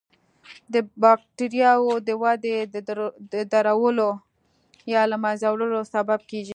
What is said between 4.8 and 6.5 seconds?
یا له منځه وړلو سبب کیږي.